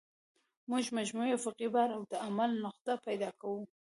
موږ 0.69 0.85
مجموعي 0.97 1.31
افقي 1.35 1.67
بار 1.75 1.89
او 1.97 2.01
د 2.11 2.13
عمل 2.25 2.51
نقطه 2.65 2.93
پیدا 3.07 3.29
کوو 3.39 3.63